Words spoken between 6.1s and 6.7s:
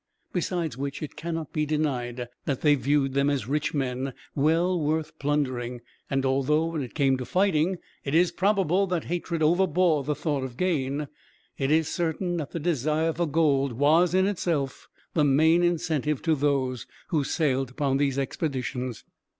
although,